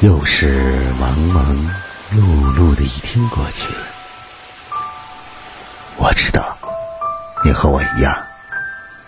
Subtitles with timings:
[0.00, 1.54] 又是忙忙
[2.10, 2.22] 碌
[2.56, 3.86] 碌的一天过去了，
[5.98, 6.56] 我知道
[7.44, 8.26] 你和我一样，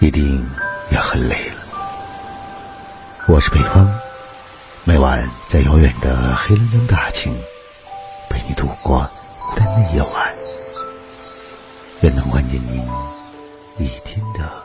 [0.00, 0.46] 一定
[0.90, 1.62] 也很累了。
[3.26, 3.90] 我是北方，
[4.84, 7.34] 每晚在遥远的黑龙江大庆
[8.28, 9.10] 陪你度过
[9.48, 10.34] 孤单的夜晚，
[12.02, 12.86] 愿能缓解您
[13.78, 14.62] 一天的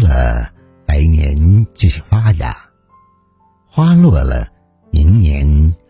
[0.00, 0.52] 了，
[0.86, 2.52] 来年继续发芽；
[3.66, 4.48] 花落了，
[4.90, 5.46] 明年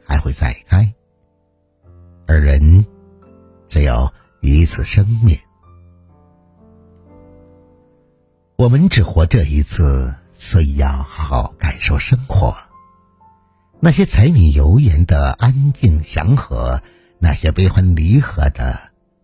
[0.07, 0.93] 还会再开。
[2.27, 2.85] 而人
[3.67, 5.37] 只有一次生命，
[8.57, 12.55] 我们只活这一次，所以要好好感受生活。
[13.81, 16.81] 那些柴米油盐的安静祥和，
[17.19, 18.79] 那些悲欢离合的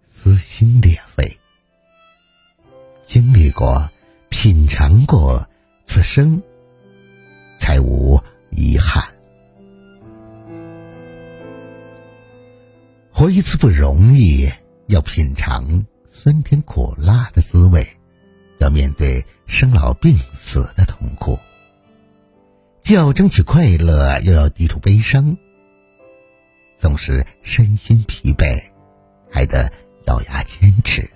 [0.06, 1.38] 撕心裂肺，
[3.04, 3.88] 经历过。
[4.28, 5.48] 品尝过
[5.84, 6.42] 此生，
[7.58, 9.02] 才无遗憾。
[13.10, 14.48] 活一次不容易，
[14.88, 17.86] 要品尝酸甜苦辣的滋味，
[18.58, 21.38] 要面对生老病死的痛苦，
[22.82, 25.36] 既要争取快乐，又要抵住悲伤。
[26.76, 28.62] 总是身心疲惫，
[29.30, 29.72] 还得
[30.06, 31.10] 咬牙坚持。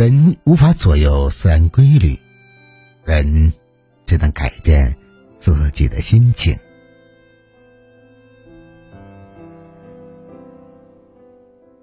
[0.00, 2.18] 人无法左右自然规律，
[3.04, 3.52] 人
[4.06, 4.96] 只能改变
[5.36, 6.56] 自己的心情。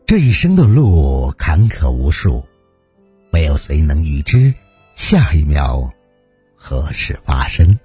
[0.07, 2.43] 这一生的路坎坷无数，
[3.29, 4.51] 没有谁能预知
[4.95, 5.93] 下一秒
[6.55, 7.77] 何时发生。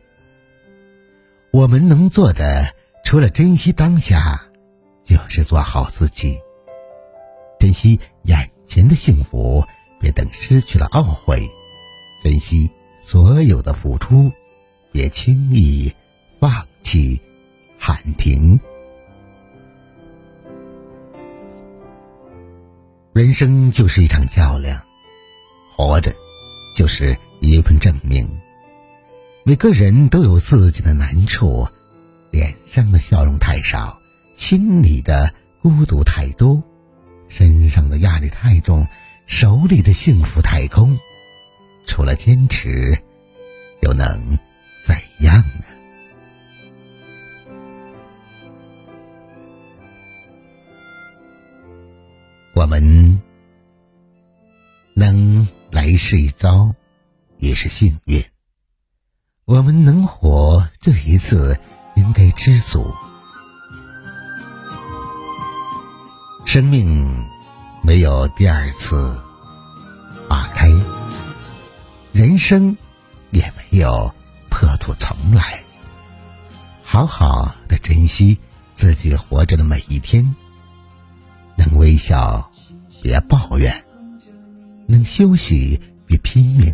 [1.51, 2.75] 我们能做的，
[3.05, 4.41] 除了珍惜当下，
[5.05, 6.41] 就是做好自己，
[7.59, 9.63] 珍惜眼前的幸福。
[10.03, 11.49] 别等失去了懊悔，
[12.25, 12.69] 珍惜
[13.01, 14.33] 所有的付出，
[14.91, 15.95] 别轻易
[16.41, 17.21] 放弃，
[17.79, 18.59] 喊停。
[23.13, 24.83] 人生就是一场较量，
[25.77, 26.13] 活着
[26.75, 28.29] 就是一份证明。
[29.45, 31.65] 每个人都有自己的难处，
[32.33, 33.97] 脸上的笑容太少，
[34.35, 35.33] 心里的
[35.63, 36.61] 孤独太多，
[37.29, 38.85] 身上的压力太重。
[39.27, 40.99] 手里的幸福太空，
[41.87, 42.97] 除了坚持，
[43.81, 44.39] 又能
[44.85, 44.95] 怎
[45.25, 45.65] 样呢？
[52.55, 53.21] 我们
[54.95, 56.75] 能来世一遭，
[57.39, 58.23] 也是幸运。
[59.45, 61.59] 我们能活这一次，
[61.97, 62.87] 应该知足。
[66.45, 67.32] 生命。
[67.85, 69.19] 没有第二次
[70.29, 70.69] 花开，
[72.13, 72.77] 人生
[73.33, 74.15] 也没有
[74.49, 75.65] 破土重来。
[76.85, 78.39] 好好的珍惜
[78.73, 80.35] 自己活着的每一天，
[81.57, 82.53] 能微笑
[83.03, 83.85] 别抱怨，
[84.87, 86.73] 能休息别拼命。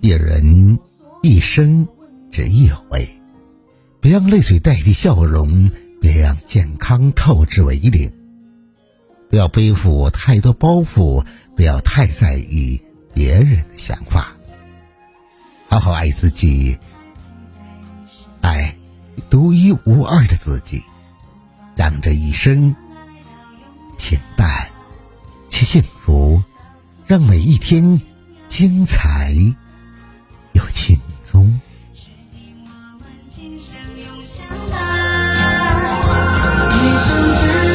[0.00, 0.78] 一人
[1.22, 1.88] 一生
[2.30, 3.08] 只一回，
[3.98, 5.70] 别让泪水代替笑容，
[6.02, 8.12] 别让健康透支为零。
[9.30, 11.24] 不要背负太多包袱，
[11.54, 12.80] 不要太在意
[13.12, 14.34] 别人的想法，
[15.68, 16.78] 好好爱自己，
[18.40, 18.74] 爱
[19.28, 20.82] 独一无二的自己，
[21.76, 22.74] 让这一生
[23.98, 24.48] 平淡
[25.50, 26.42] 且幸福，
[27.06, 28.00] 让每一天
[28.48, 29.30] 精彩
[30.54, 31.60] 又轻松。
[36.70, 37.67] 一生只。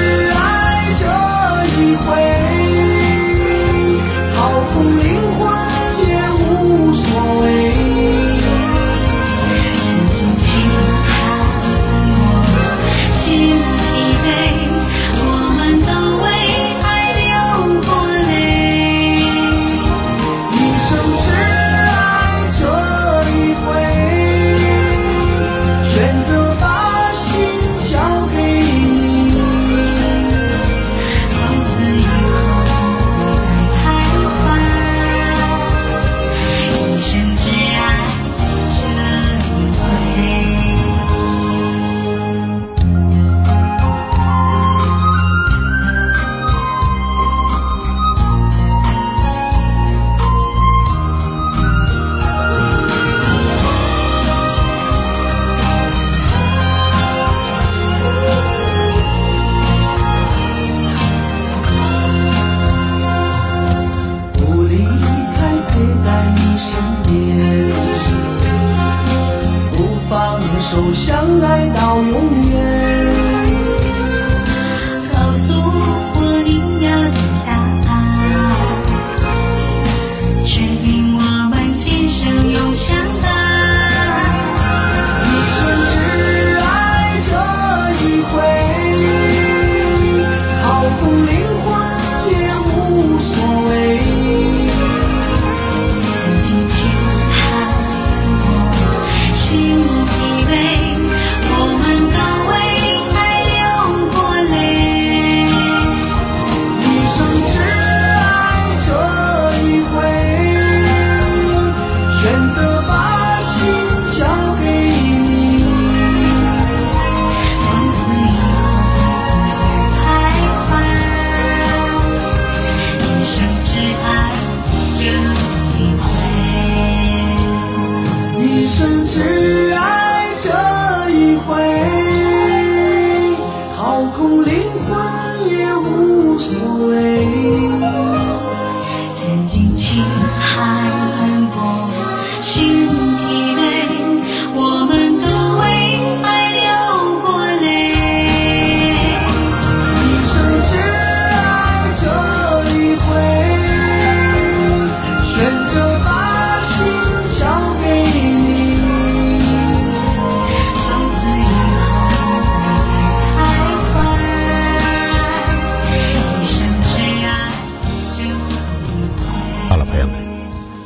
[70.73, 72.82] 手相爱到永远。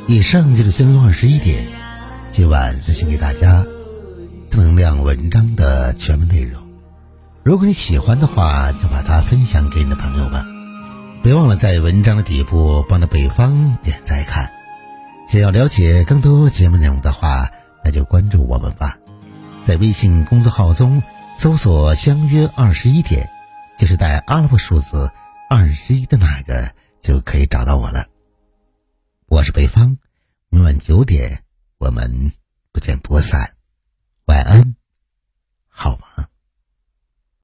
[0.10, 1.68] 以上就是相约二十一点，
[2.32, 3.66] 今晚分享给大家
[4.50, 6.62] 正能量文章的全部内容。
[7.44, 10.46] 如果你喜欢的话，就把它分享给你的朋友吧。
[11.22, 14.50] 别忘了在文章的底部帮着北方点再看。
[15.28, 17.50] 想要了解更多节目内容的话，
[17.84, 18.98] 那就关注我们吧。
[19.66, 21.04] 在微信公众号中
[21.38, 23.30] 搜索“相约二十一点”，
[23.78, 25.12] 就是带阿拉伯数字
[25.50, 26.72] 二十一的那个，
[27.02, 28.06] 就可以找到我了。
[29.30, 29.98] 我是北方，
[30.48, 31.44] 明晚九点
[31.80, 32.32] 我们
[32.72, 33.58] 不见不散。
[34.28, 34.78] 晚安，
[35.68, 36.30] 好吗？